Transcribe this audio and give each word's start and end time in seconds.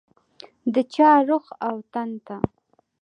د 0.73 0.75
چا 0.93 1.09
روح 1.27 1.45
او 1.67 1.75
تن 1.93 2.09
ته 2.25 2.35